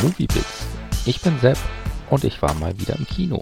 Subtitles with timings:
[0.00, 0.66] Moviebits.
[1.04, 1.58] Ich bin Sepp
[2.08, 3.40] und ich war mal wieder im Kino.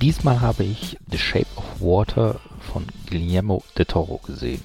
[0.00, 4.62] Diesmal habe ich The Shape of Water von Guillermo de Toro gesehen.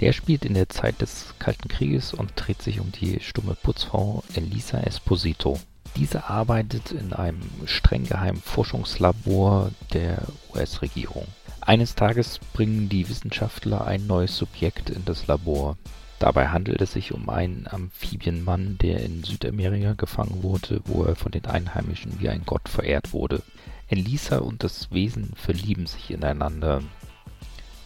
[0.00, 4.24] Der spielt in der Zeit des Kalten Krieges und dreht sich um die stumme Putzfrau
[4.34, 5.60] Elisa Esposito.
[5.94, 10.20] Diese arbeitet in einem streng geheimen Forschungslabor der
[10.52, 11.28] US-Regierung.
[11.60, 15.76] Eines Tages bringen die Wissenschaftler ein neues Subjekt in das Labor.
[16.24, 21.30] Dabei handelt es sich um einen Amphibienmann, der in Südamerika gefangen wurde, wo er von
[21.30, 23.42] den Einheimischen wie ein Gott verehrt wurde.
[23.88, 26.80] Elisa und das Wesen verlieben sich ineinander.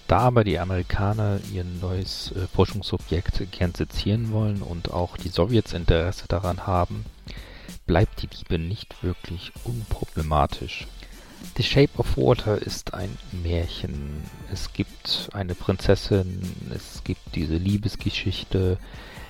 [0.06, 5.72] Da aber die Amerikaner ihr neues äh, Forschungsobjekt gern sezieren wollen und auch die Sowjets
[5.72, 7.06] Interesse daran haben,
[7.88, 10.86] bleibt die Liebe nicht wirklich unproblematisch.
[11.56, 14.22] The Shape of Water ist ein Märchen.
[14.52, 16.40] Es gibt eine Prinzessin,
[16.74, 18.78] es gibt diese Liebesgeschichte,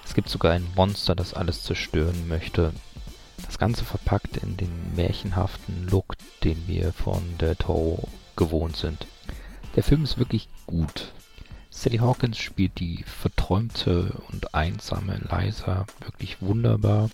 [0.05, 2.73] es gibt sogar ein Monster, das alles zerstören möchte.
[3.45, 9.07] Das Ganze verpackt in den märchenhaften Look, den wir von der Toro gewohnt sind.
[9.77, 11.13] Der Film ist wirklich gut.
[11.71, 17.11] Sally Hawkins spielt die verträumte und einsame Liza wirklich wunderbar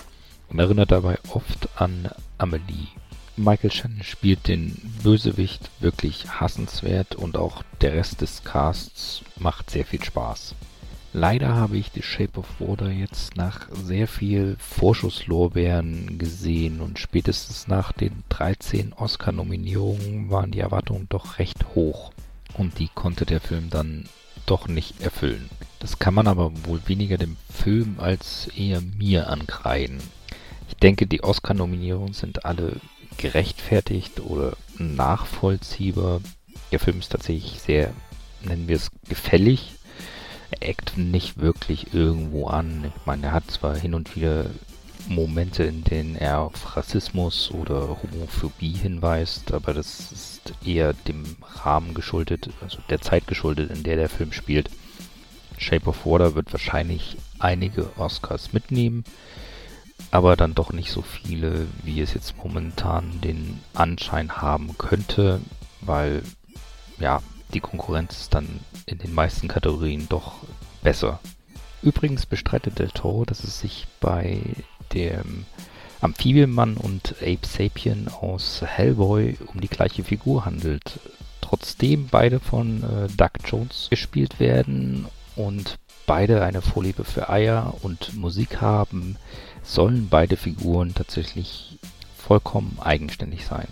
[0.48, 2.08] und erinnert dabei oft an
[2.38, 2.88] Amelie.
[3.36, 9.84] Michael Shannon spielt den Bösewicht wirklich hassenswert und auch der Rest des Casts macht sehr
[9.84, 10.54] viel Spaß.
[11.12, 17.66] Leider habe ich The Shape of Water jetzt nach sehr viel Vorschusslorbeeren gesehen und spätestens
[17.66, 22.12] nach den 13 Oscar-Nominierungen waren die Erwartungen doch recht hoch
[22.56, 24.08] und die konnte der Film dann
[24.46, 25.50] doch nicht erfüllen.
[25.80, 29.98] Das kann man aber wohl weniger dem Film als eher mir ankreiden.
[30.68, 32.80] Ich denke, die Oscar-Nominierungen sind alle
[33.18, 36.20] gerechtfertigt oder nachvollziehbar.
[36.72, 37.92] Der Film ist tatsächlich sehr,
[38.42, 39.72] nennen wir es, gefällig.
[40.50, 42.92] Er eckt nicht wirklich irgendwo an.
[42.96, 44.46] Ich meine, er hat zwar hin und wieder
[45.08, 51.94] Momente, in denen er auf Rassismus oder Homophobie hinweist, aber das ist eher dem Rahmen
[51.94, 54.70] geschuldet, also der Zeit geschuldet, in der der Film spielt.
[55.58, 59.04] Shape of Water wird wahrscheinlich einige Oscars mitnehmen
[60.14, 65.40] aber dann doch nicht so viele, wie es jetzt momentan den Anschein haben könnte,
[65.80, 66.22] weil
[67.00, 67.20] ja,
[67.52, 70.34] die Konkurrenz ist dann in den meisten Kategorien doch
[70.84, 71.18] besser.
[71.82, 74.40] Übrigens bestreitet Del Toro, dass es sich bei
[74.92, 75.46] dem
[76.00, 81.00] Amphibienmann und Ape Sapien aus Hellboy um die gleiche Figur handelt.
[81.40, 85.74] Trotzdem beide von äh, Doug Jones gespielt werden und
[86.06, 89.16] beide eine Vorliebe für Eier und Musik haben,
[89.62, 91.78] sollen beide Figuren tatsächlich
[92.16, 93.68] vollkommen eigenständig sein.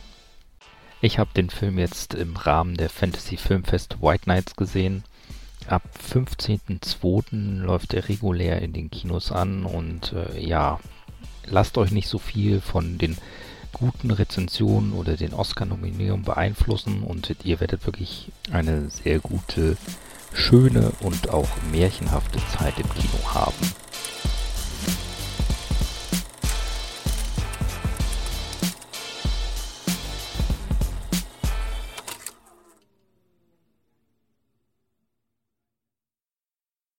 [1.00, 5.03] Ich habe den Film jetzt im Rahmen der Fantasy Filmfest White Nights gesehen.
[5.66, 5.82] Ab
[6.12, 7.60] 15.02.
[7.60, 10.78] läuft er regulär in den Kinos an und äh, ja,
[11.47, 13.16] lasst euch nicht so viel von den
[13.72, 19.76] guten Rezensionen oder den Oscar-Nominierungen beeinflussen und ihr werdet wirklich eine sehr gute,
[20.34, 23.72] schöne und auch märchenhafte Zeit im Kino haben.